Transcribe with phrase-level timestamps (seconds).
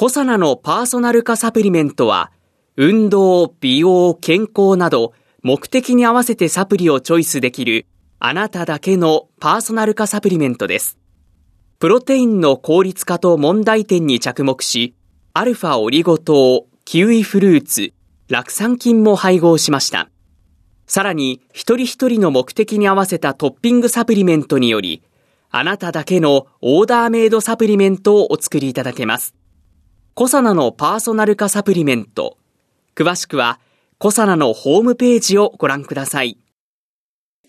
[0.00, 2.32] コサナのパーソナル化サプリメントは
[2.78, 7.84] 運動、美容、健康など目的に合わせてサプリをチョイスできる
[8.18, 10.96] あなただけのパーソナル化サプリメントです。
[11.80, 14.94] プロテインの効率化と問題点に着目し、
[15.34, 17.92] アルファオリゴ糖、キウイフルーツ、
[18.30, 20.08] 酪酸菌も配合しました。
[20.86, 25.02] さらに、一人一人の目的に合わせたトッピングサプリメントにより、
[25.50, 29.34] あなただけのオーダーメイドサプリメントをお作りいただけます。
[30.14, 32.36] コサナのパーソナル化サプリメント。
[32.94, 33.60] 詳しくは、
[33.96, 36.36] コサナのホームページをご覧ください。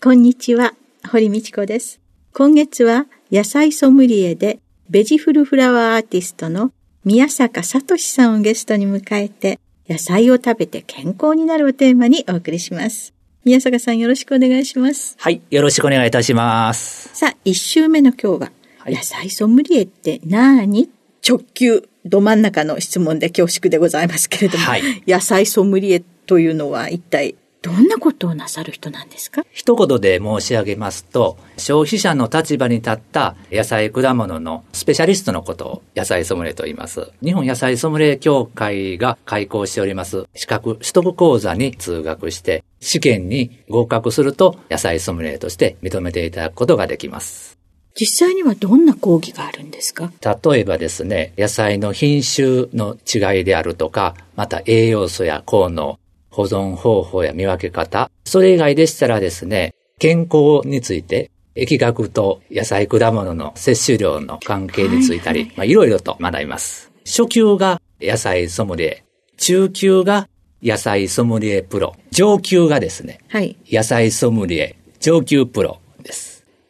[0.02, 0.74] こんにちは、
[1.12, 2.00] 堀道子です。
[2.34, 6.72] 今月は野菜ソムリエでベジフルフラワーアーティストの
[7.04, 13.14] 宮坂聡さんをゲストに迎えて野菜を食べて健康になるをテーマにお送りします。
[13.44, 15.16] 宮坂さんよろしくお願いします。
[15.20, 17.10] はい、よろしくお願いいたします。
[17.14, 20.90] さあ、一週目の今日は、はい、野菜ソムリエって何？
[21.28, 29.44] 直球、ど真ん中の質問で恐縮でございますけれども、はい、野菜ソムリエというのは一体どんなことをなさる人なんですか？
[29.52, 37.12] 一言で申し上げますと、消費者の立場に立った野菜果物のスペシャリストのことを野菜ソムリエと言います。
[37.24, 47.61] 日本野菜ソムリエ協会が開講しております資格取得講座に通学して、試験に合格すると野菜ソムリエとして認めていただくことができます。
[47.94, 50.12] 実際にはどんな講義があるんですか？
[50.22, 56.00] 例えばですね、野菜の品種の違いであるとか、また栄養素や効能、
[56.30, 66.92] 保存方法や見分け方、それ以外でしたらですね、健康について、疫学と野菜果物の摂取量の関係についたり、はいはいまあ、いろいろと学びます。
[67.06, 69.04] 初級が野菜ソムリエ、
[69.38, 70.30] 中級が
[70.64, 75.81] 野菜ソムリエプロ、上級がですね、はい、野菜ソムリエ、上級プロ。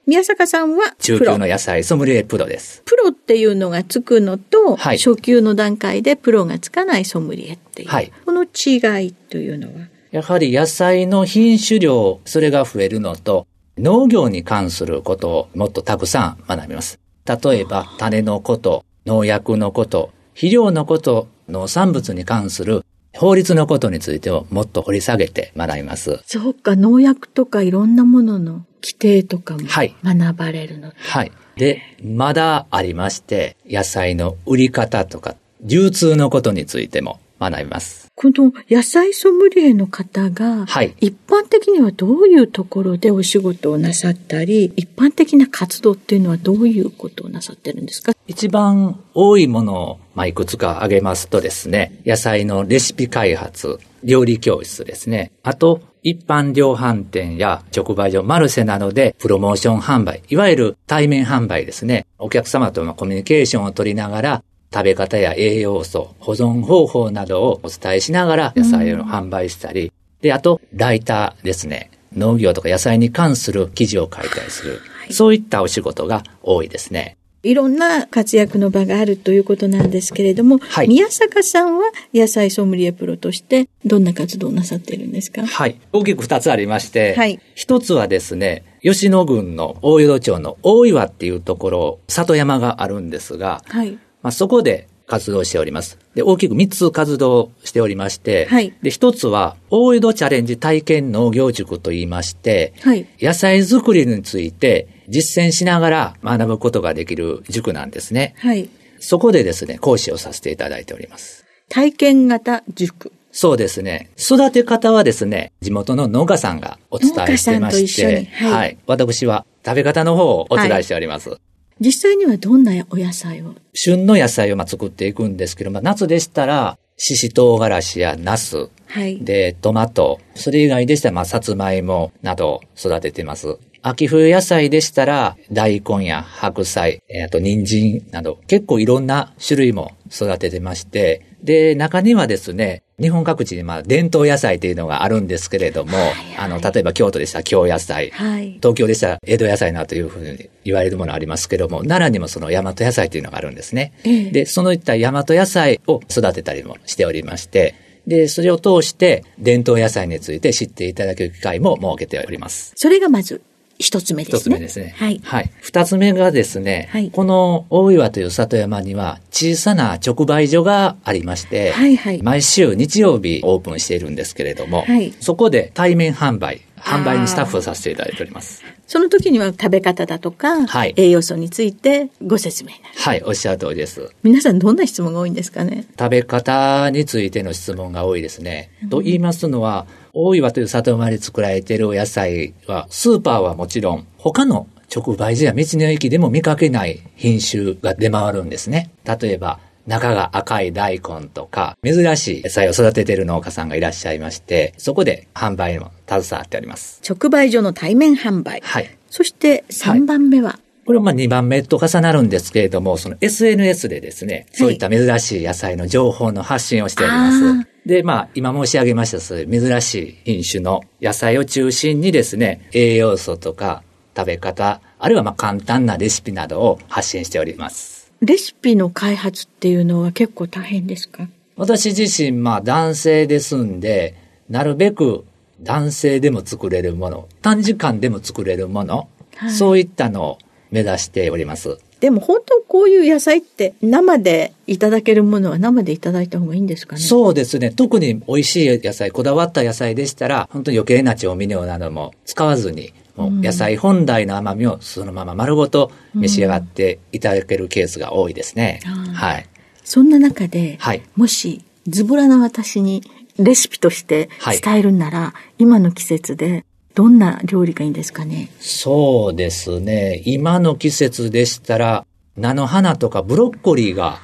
[0.07, 2.81] 宮坂さんは中級の野菜ソムリエプロです。
[2.85, 9.87] プロっていうのがつくのと、はい、初級の段階でプロがつかないソムリエっていう、はい、この違いというのは？
[10.09, 13.45] やはり野菜の品種量、それが増えるのと、
[13.77, 16.99] 農業に関することをもっとたくさん学びます。
[17.25, 26.21] 例えば、種のこと、農薬のこと、肥料のこと、農産物に関する法律のことについてをもっと掘り下げて学びます。
[26.25, 29.61] そうか、農薬とかいろんなものの規定とかも
[30.03, 31.31] 学ばれるの、はい、はい。
[31.55, 38.07] で、まだありまして、野菜の売り方とか、流通のことについても学びます。
[38.13, 48.13] この野菜ソムリエの方が、はい、一般的にはどういうところでお仕事をなさったり、一般的な活動っていうのはどういうことをなさってるんですか？
[48.27, 55.31] 一番多いものを、まあ、いくつか挙げますとですね、野菜のレシピ開発、料理教室ですね。
[55.41, 62.05] あと、一般量販店や直売所、マルセなどでプロモーション販売、いわゆる対面販売ですね。
[62.17, 64.43] お客様とのコミュニケーションを取りながら、
[64.73, 71.91] 食べ方や栄養素、保存方法などをお伝えしながら野菜を販売したり、で、あと、ライターですね。
[72.15, 74.81] 農業とか野菜に関する記事を書いたりする。
[74.99, 77.17] はい、そういったお仕事が多いですね。
[77.43, 85.43] いろんな活躍の場があるということなんですけれども、はい、宮坂さんは野菜ソムリエプロとしてどんな活動をなさっているんですか？
[85.47, 85.75] はい。
[85.91, 87.39] 大きく二つありまして、はい。
[87.55, 93.97] 一つはですね、吉野郡の大江戸町の大岩っていうところ、里山があるんですが、はい。
[94.21, 95.97] まあ、そこで活動しております。
[96.15, 108.35] で、大きく3つ活動しておりまして、はい、で、1つは、大江戸チャレンジ体験農業塾と言いまして、はい、野菜作りについて実践しながら学ぶことができる塾なんですね。
[108.37, 108.69] はい、
[108.99, 111.45] そこでですね、講師をさせていただいております。
[111.67, 113.11] 体験型塾。
[113.33, 114.09] そうですね。
[114.17, 118.77] 育て方はですね、地元の農家さんがお伝えしてまして、はい、はい。
[118.87, 121.29] 私は食べ方の方をお伝えしております。
[121.31, 121.39] はい
[121.81, 123.55] 実際にはどんなお野菜を？
[123.73, 133.57] 旬の野菜をまあ作っていくんですけど、まあ、夏でしたら、しし唐辛子やナス、はい、で、トマト、それ以外でしたら、まあ、さつまいもなどを育ててます。
[133.81, 145.97] 秋冬野菜でしたら、大根や白菜、あと人参など、結構いろんな種類も育ててまして、で、中にはですね、日本各地にまあ伝統野菜というのがあるんですけれども、
[146.37, 148.53] あの、例えば京都でしたら京野菜、はい。
[148.53, 153.93] 東京でしたら江戸野菜なというふうに言われるものありますけども、奈良にもその大和野菜というのがあるんですね。
[154.03, 162.73] ええで、そのいった大和野菜を育てたりもしておりまして、で、それを通して伝統野菜について知っていただける機会も設けております。
[162.75, 163.41] それがまず
[163.81, 164.39] 一つ目ですね。
[164.39, 164.95] 一つ目ですね。
[164.97, 165.19] はい。
[165.23, 165.51] はい。
[165.59, 178.63] 二つ目がですね、はいこの大岩という里山には小さな直売所がありまして、はいはい毎週日曜日オープンしているんですけれども、はいそこで対面販売、販売にスタッフをさせていただいております。
[178.87, 182.75] その時には食べ方だとか、はい栄養素についてご説明が。
[182.97, 184.13] はい、おっしゃる通りです。
[184.21, 185.85] 皆さんどんな質問が多いんですかね？
[185.97, 188.69] 食べ方についての質問が多いですね。
[188.89, 198.91] と言いますのは、大岩という里山で作られているお野菜は、スーパーはもちろん、他の直売所や道の駅でも見かけない品種が出回るんですね。
[199.05, 207.01] 例えば、中が赤い大根とか、珍しい野菜を育てている農家さんがいらっしゃいまして、そこで販売にも携わっております。
[207.07, 208.61] 直売所の対面販売。
[208.63, 208.97] はい。
[209.09, 217.49] そして3番目は、これはまあ2番目と重なるんですけれども、その SNS でですね、そういった珍しい野菜の情報の発信をしております。
[217.49, 223.83] あで、まあ、今申し上げました、そういう珍しい品種の野菜を中心にですね、栄養素とか
[224.15, 228.11] 食べ方、あるいはまあ簡単なレシピなどを発信しております。
[228.21, 231.27] レシピの開発っていうのは結構大変ですか？
[231.57, 234.15] 私自身、まあ男性ですんで、
[234.49, 235.25] なるべく
[235.61, 238.97] 男性でも作れるもの、短時間でも作れるもの、
[239.35, 240.37] はいそういったのを
[240.71, 241.77] 目指しております。
[241.99, 247.01] でも本当こういう野菜って生でいただけるものは生でいただいた方がいいんですかね？
[247.01, 247.69] そうですね。
[247.69, 258.79] 特に美味しい野菜、こだわった野菜でしたら、本当に余計な調味料なども使わずに、もう野菜本来の甘みをそのまま丸ごと召し上がっていただけるケースが多いですね。
[258.85, 259.45] うんはい。
[259.83, 263.03] そんな中で、はいもしズボラな私に
[263.37, 266.65] レシピとしてはい伝えるんなら、今の季節で
[266.95, 268.49] どんな料理がいいんですかね？
[268.59, 270.21] そうですね。
[270.25, 272.05] 今の季節でしたら、
[272.37, 274.19] 菜の花とかブロッコリーが、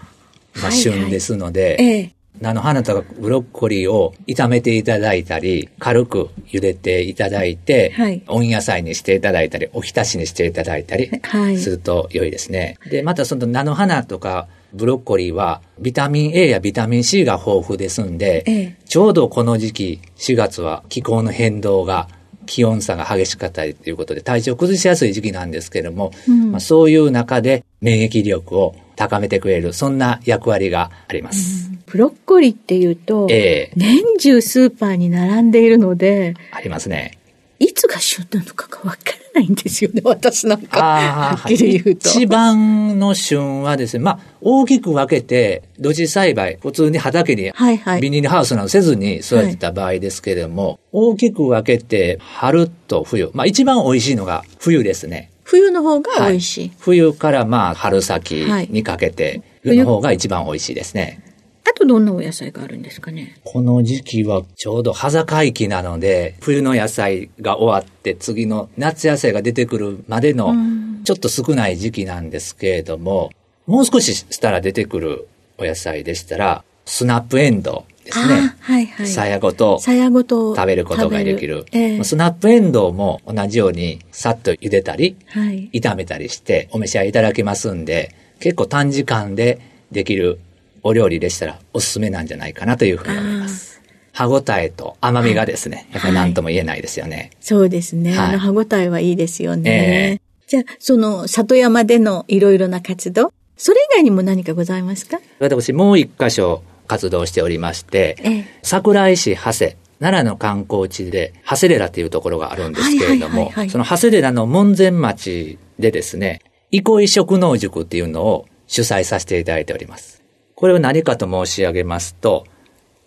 [0.55, 2.13] まあ、はいはい旬ですので、ええ。
[2.39, 12.77] 菜の花とかブロッコリーを炒めていただいたり、軽く茹でていただいて、はい温野菜にしていただいたり、おひたしにしていただいたりはいすると良いですね。
[12.91, 22.07] で、またその菜の花とかブロッコリーはビタミン A やビタミン C が豊富ですんで、ええちょうどこの時期、4月は気候の変動が
[22.47, 31.69] 気温差が激しかったりということで体調を崩しやすい時期なんですけれども、うんまあ、そういう中で免疫力を高めてくれる、そんな役割があります。
[31.85, 37.19] ブロッコリーっていうと、ええ年中スーパーに並んでいるので、ありますね。
[37.59, 40.79] いつが旬なのかがわからないんですよね、私なんか。
[40.79, 42.09] あはっきり言うと。
[42.09, 53.31] 一番の旬はですね、まあ、大きく分けて、露地栽培、普通に畑にはいはいビニールハウスなどせずに育てた場合ですけれども、大きく分けて、春と冬。
[53.33, 55.31] まあ、一番美味しいのが冬ですね。
[55.43, 56.71] 冬の方が美味しい。
[56.79, 61.21] 冬からまあ、春先にかけて、冬の方が一番美味しいですね。
[61.69, 63.37] あとどんなお野菜があるんですかね？
[63.43, 73.31] この時期はちょうど葉盛期なので、冬の野菜が終わって次の夏野菜が出てくるまでのんちょっと少ない時期なんですけれども、
[73.65, 75.27] もう少ししたら出てくる
[75.57, 78.55] お野菜でしたら、スナップエンドウですね。
[78.61, 79.07] はいはい。
[79.07, 81.65] さやごとさやごと食べることができる。
[81.73, 85.69] ええスナップエンドウも同じようにさっと茹でたり、はい。
[85.73, 89.59] 炒めたりしてお召し上がりいただけますんで、結構短時間で
[89.91, 90.39] できる
[90.87, 93.81] お料理でしたらおすすめなんじゃないかなというふうに思います。
[94.13, 97.29] 歯ごたえと甘みがですね、やっぱり何とも言えないですよね。
[97.39, 98.17] そうですね。
[98.17, 100.21] はいあの歯ごたえはいいですよえね。
[100.47, 105.19] じゃあ、その里山でのいろいろな活動、それ以外にも何かございますか？
[105.39, 116.41] 私もう一箇所活動しておりまして、ええ桜井市長谷、奈良の観光地で、長谷寺というところがあるんですけれどもはいはいはいはい、その長谷寺の門前町でですね、
[116.71, 120.16] 憩い食農塾っていうのを主催させていただいております。
[120.57, 122.43] これは何かと申し上げますと、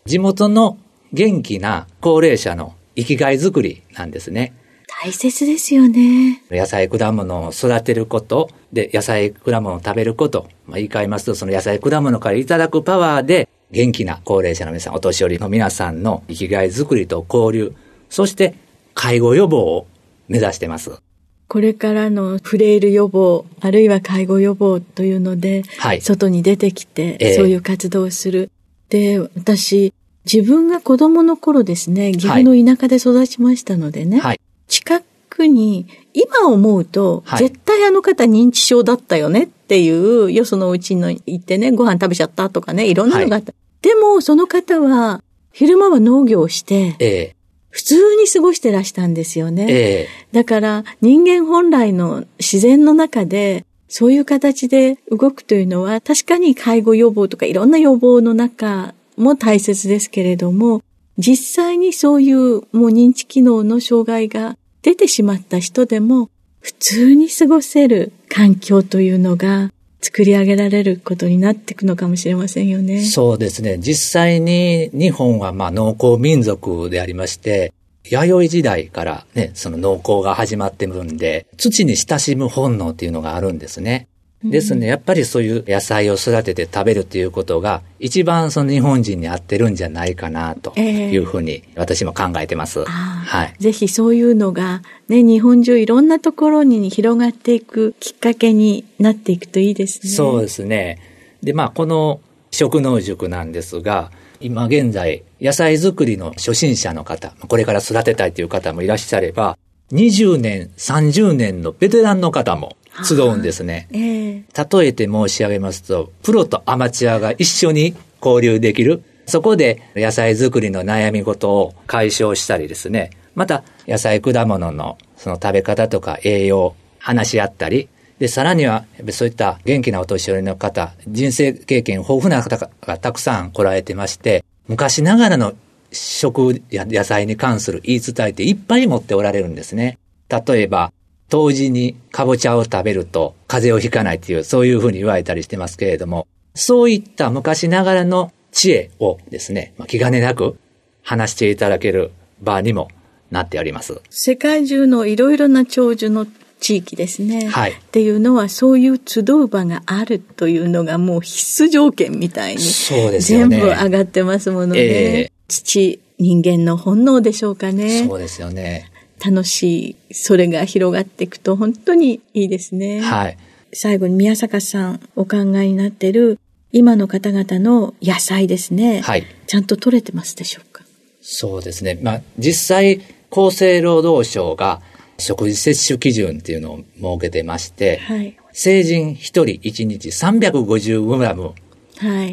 [0.04, 0.78] 地元の
[1.12, 4.54] 元気な高齢者の生きがいづくりなんですね。
[5.02, 6.45] 大切ですよね。
[6.49, 17.75] 野菜果物を育てること、で、野菜果物を食べること、まあ、言い換えますと、その野菜果物からいただくパワーで、元気な高齢者の皆さん、お年寄りの皆さんの生きがいづくりと交流、
[18.09, 18.54] そして
[18.95, 19.88] 介護予防を
[20.28, 21.02] 目指してます。
[21.50, 28.52] これからのフレイル予防、あるいは介護予防というので、はい外に出てきて、ええそういう活動をする。
[28.88, 29.92] で、私、
[30.33, 34.40] 自分が子供の頃ですね、岐阜の田舎で育ちましたのでね、はい。
[34.69, 43.52] 近くに、今思うと、はい絶対あの方認知症だったよねっていう、よそのうちの行ってね、ご飯食べちゃったとかね、いろんなのがあった。
[43.83, 47.37] でも、その方は、昼間は農業をして、ええ、
[47.71, 49.67] 普通に過ごしてらしたんですよね。
[49.69, 60.83] ええ、だから、人間本来の自然の中で、そういう形で動くというのは、確かに介護予防とかいろんな予防の中も大切ですけれども、
[61.19, 73.04] 実際にそういうもう認知機能の障害が出てしまった人でも、普通に過ごせる環境というのが作り上げられることになっていくのかもしれませんよね。
[73.04, 73.78] そうですね。
[73.78, 77.73] 実際に日本はまあ農耕民族でありまして、
[78.04, 84.09] 弥生時代からね、その農耕が始まってるんで、土に親しむ本能っていうのがあるんですね。
[84.42, 92.80] ですね、やっぱりそういう野菜を育てて食べるということが、一番その日本人に合ってるんじゃないかな、というふうに私も考えてます。
[92.80, 93.54] えー、はい。
[93.59, 100.11] ぜひそういうのが、ね、日本中いろんなところに広がっていくきっかけになっていくといいですね。
[100.11, 100.99] そうですね。
[101.42, 102.20] で、まあ、この
[102.50, 109.59] 食農塾なんですが、今現在、野菜作りの初心者の方、これから育てたいという方もいらっしゃれば、
[109.92, 113.88] 20年、30年のベテランの方も集うんですね。
[113.92, 119.02] えー、例えて申し上げますと、プロとアマチュアが一緒に交流できる。
[119.26, 123.11] そこで野菜作りの悩み事を解消したりですね。
[123.35, 135.54] また、野菜果物のその食べ方とか栄養、話し合ったり、で、さらには、そういった元気なお年寄りの方、人生経験豊富な方がたくさん来られてまして、昔ながらの
[135.92, 139.99] 食や野菜に関する言い伝えっていっぱい持っておられるんですね。
[140.28, 140.92] 例えば、
[141.31, 150.59] 当時にかぼちゃを食べると風邪をひかないっていう、そういうふうに言われたりしてますけれども、そういった昔ながらの知恵をですね、まあ、気兼ねなく
[151.03, 152.11] 話していただける
[152.43, 152.89] 場にも
[153.31, 154.03] なっております。
[154.11, 156.27] 世界中のいろいろな長寿の
[156.59, 157.47] 地域ですね。
[157.47, 157.73] はい。
[157.73, 162.63] っていうのはそういう集う場があるというのがもう必須条件みたいに。
[162.63, 163.39] そうですね。
[163.39, 164.81] 全部上がってますものね。
[164.81, 168.05] えー、土、人間の本能でしょうかね。
[168.07, 168.89] そうですよね。
[169.25, 173.00] 楽しい、それが広がっていくと本当にいいですね。
[173.00, 173.39] はい。
[173.73, 176.39] 最後に宮坂さんお考えになっている
[176.73, 179.00] 今の方々の野菜ですね。
[179.00, 179.25] はい。
[179.47, 180.85] ちゃんと取れてますでしょうか？
[181.21, 181.99] そうですね。
[182.03, 183.00] まあ、実際、
[183.31, 184.81] 厚生労働省が
[185.19, 191.53] 食事摂取基準っていうのを設けてまして、はい、成人1人1日 350g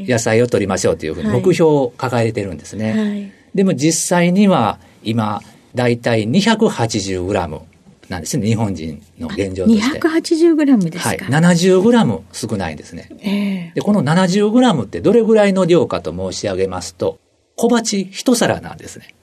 [0.10, 2.92] 野菜を取りましょうというふうに目標を掲げてるんですね。
[2.94, 5.44] はい、でも実際には今、
[5.78, 7.62] だいたい 280g
[8.10, 10.00] なんですね、日本人の現状として。
[10.00, 11.10] 280g ですか？
[11.10, 11.18] はい。
[11.20, 13.10] 70g 少ないんですね。
[13.22, 17.20] えー、で、この 70g ってどれぐらいの量かと申し上げますと、
[17.56, 19.14] 小鉢一皿なんですね。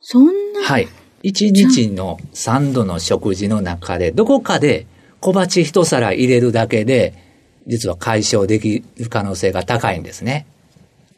[0.00, 0.62] そんな？
[0.62, 0.88] はい。
[1.24, 4.86] 1日の3度の食事の中で、どこかで
[5.20, 7.14] 小鉢一皿入れるだけで、
[7.66, 10.46] 実は解消できる可能性が高いんですね。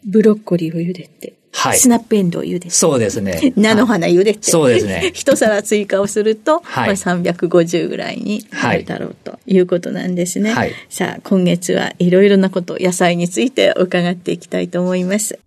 [0.04, 1.34] ブロッコリーを茹でて。
[1.52, 1.78] はい。
[1.78, 2.70] スナップエンドウ茹でて。
[2.70, 3.52] そうですね。
[3.56, 4.38] 菜の花茹でて。
[4.42, 5.10] そうですね。
[5.14, 10.52] 一皿追加をすると、はい、まあ、350ぐらいになるだろうということなんですね。
[10.52, 10.72] はい。
[10.88, 15.38] さあ、今月はいろいろなこと、野菜について伺っていきたいと思います。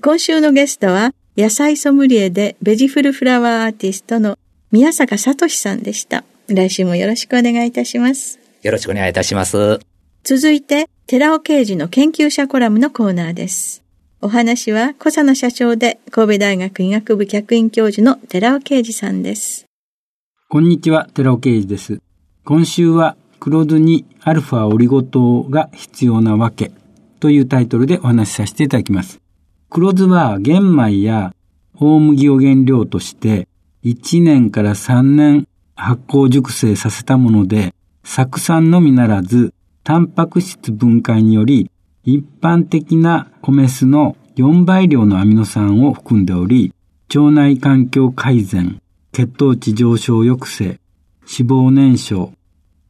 [0.00, 4.38] 今週のゲストは、野菜ソムリエでベジフルフラワーアーティストの
[4.70, 6.24] 宮坂聡さんでした。
[6.48, 8.38] 来週もよろしくお願いいたします。
[8.62, 9.80] よろしくお願いいたします。
[10.24, 13.82] 続いて、寺尾刑事の研究者コラムのコーナーです。
[14.20, 19.66] お話は、小佐野社長で神戸大学医学部客員教授の寺尾啓二さんです。
[20.48, 22.00] こんにちは、寺尾啓二です。
[22.44, 26.72] 今週は、黒酢にアルファオリゴ糖が必要なわけ
[27.20, 29.20] というタイトルでお話しさせていただきます。
[29.70, 31.32] 黒酢は玄米や
[31.76, 33.46] 大麦を原料として
[33.84, 35.46] 1年から3年
[35.76, 37.72] 発酵熟成させたもので、
[38.02, 41.70] 酢酸のみならず、タンパク質分解により
[42.10, 46.72] 一般的な米酢の4倍量のアミノ酸を含んでおり、
[47.14, 48.80] 腸内環境改善、
[49.12, 50.80] 血糖値上昇抑制、脂
[51.46, 52.32] 肪燃焼、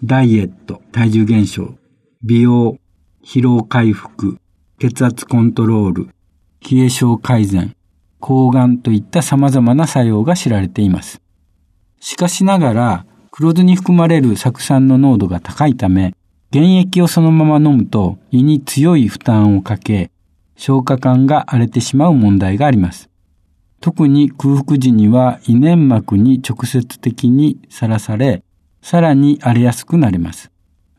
[0.04, 1.74] ダイエット、体重減少、
[2.22, 2.78] 美容、
[3.24, 4.38] 疲労回復、
[4.78, 6.08] 血圧コントロール、
[6.70, 7.74] 冷え症改善、
[8.20, 11.20] 抗がんといった様々な作用が知られています。
[11.98, 16.14] しかしながら、黒酢に含まれる酢酸の濃度が高いため、
[16.50, 20.10] 原液をそのまま飲むと胃に強い負担をかけ、
[20.56, 23.10] 消化管が荒れてしまう問題があります。
[23.80, 28.42] 特に空腹時には胃粘膜に直接的にさらされ、
[28.80, 30.50] さらに荒れやすくなります。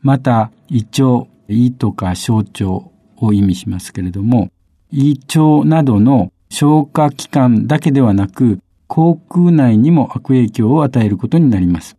[0.02, 2.66] また、胃腸、胃とか小腸
[3.16, 4.50] を意味しますけれども、
[4.92, 11.96] 胃腸などの消化器官だけではなく、口腔内にも悪影響を与えることになります。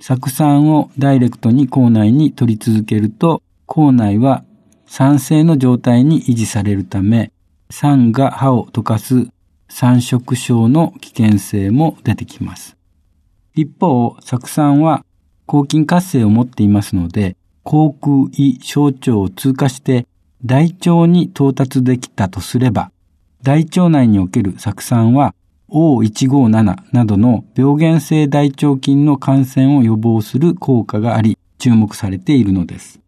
[0.00, 4.44] 酢酸をダイレクトに口内に取り続けると、口内は
[4.86, 7.32] 酸性の状態に維持されるため、
[7.70, 9.28] 酸が歯を溶かす
[9.68, 12.76] 酸色症の危険性も出てきます。
[13.54, 15.04] 一方、酢酸は
[15.46, 20.06] 抗菌活性を持っていますので、口腔胃小腸を通過して
[20.44, 22.92] 大腸に到達できたとすれば、
[23.42, 25.34] 大腸内における酢酸は
[25.70, 33.00] O157 などの病原性大腸菌の感染を予防する効果があり、注目されているのです。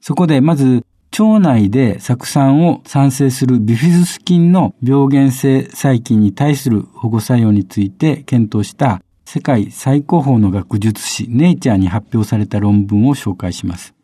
[0.00, 0.84] そこでまず、
[1.18, 13.94] 腸内で酢酸を産生するビフィズス菌の病原性細菌に対する保護作用について検討した世界最高峰の学術誌ネイチャーに発表された論文を紹介します。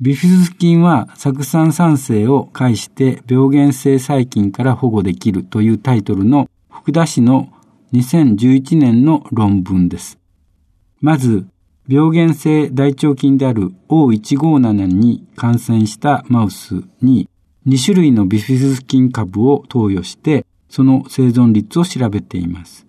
[0.00, 6.48] ビフィズス菌は酢酸酸性を介して病原性細菌から保護できるというタイトルの
[6.86, 7.48] 福田氏の
[7.94, 10.20] 2011年の論文です。
[11.00, 11.44] まず、
[11.88, 17.28] 病原性大腸菌である O157 に感染したマウスに
[17.66, 22.86] 2種類のビフィズス菌株を投与してその生存率を調べています。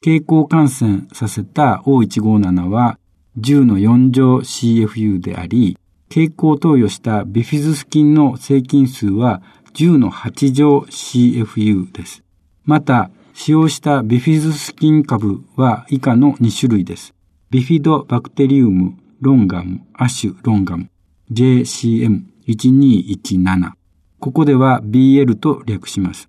[0.00, 3.00] 経口感染させた O157 は
[3.40, 5.76] 10の4乗 CFU であり、
[6.08, 9.42] 経口投与したビフィズス菌の生菌数は
[9.74, 12.22] 10の8乗 CFU です。
[12.68, 17.14] また、使用したビフィズス菌株は以下の2種類です。
[17.48, 20.90] ビフィドバクテリウムロンガムアシュロンガム
[21.32, 23.72] JCM1217
[24.18, 26.28] ここでは BL と略します。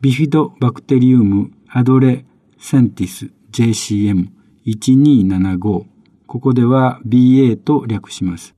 [0.00, 2.24] ビフィドバクテリウムアドレ
[2.58, 5.84] センティス JCM1275
[6.26, 8.54] ここでは BA と略します。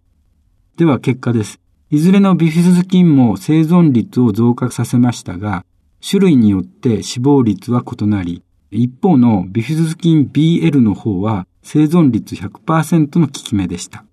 [0.77, 1.59] では結果です。
[1.91, 5.65] いずれのビフィズス菌も生存率を増加させましたが、
[6.07, 14.05] 種類によって死亡率は異なり、一方のビフィズス菌 BL の方は生存率100%の効き目でした。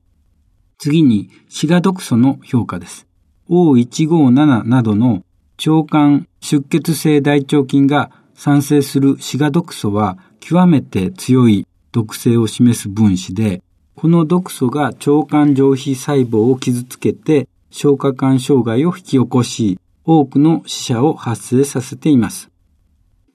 [0.77, 3.07] 次に、シガ毒素の評価です。
[3.49, 5.23] O157 などの
[5.65, 13.61] 腸管出血性大腸菌が産生するシガ毒素は極めて強い毒性を示す分子で、
[13.95, 19.79] この毒素が腸管上皮細胞を傷つけて消化管障害を引き起こし、
[20.11, 22.49] 多くの死者を発生させています。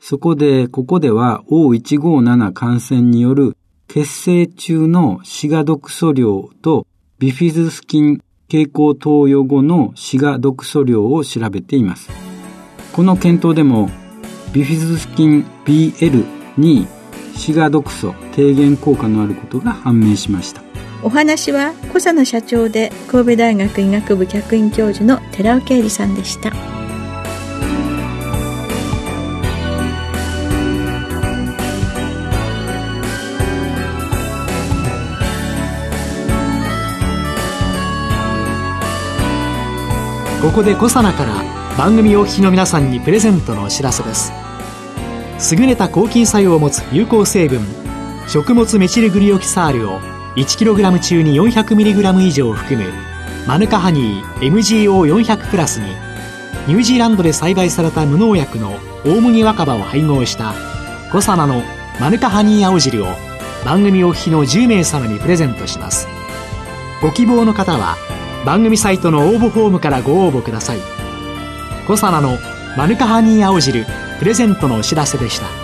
[0.00, 3.56] そこで、ここでは O157 感染による
[3.86, 6.84] 血清中のシガ毒素量と
[7.20, 12.10] ビフィズス菌経口投与後のシガ毒素量を調べています。
[12.92, 13.88] この検討でも
[14.52, 16.24] ビフィズス菌 BL
[16.58, 16.88] に
[17.36, 20.63] シガ毒素低減効果のあることが判明しました。
[21.04, 26.50] お話は小佐野社長で神戸大学医学部客員教授の寺尾啓二さんでした。
[40.40, 41.42] ここでコサナから
[41.76, 44.30] 番組お聞きの皆さんにプレゼントのお知らせです
[45.56, 47.60] 優れた抗菌作用を持つ有効成分
[48.28, 52.90] 食物メチルグリオキサールを 1kg 中に 400mg 以上含む
[53.46, 55.86] マヌカハニー MGO400 プラスに
[56.66, 60.54] ニュージーランドで栽培された無農薬の大麦若葉を配合した
[61.12, 61.62] コサナの
[62.00, 63.08] マヌカハニー青汁を
[63.64, 66.08] 番組お聞きの10名様にプレゼントします。
[67.00, 67.96] ご希望の方は
[68.44, 70.78] 番組サイトの応募フォームからご応募ください。
[71.86, 72.38] コサナの
[72.76, 73.86] マヌカハニー青汁
[74.18, 75.63] プレゼントのお知らせでした。